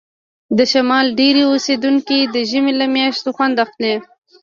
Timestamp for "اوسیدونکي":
1.51-2.19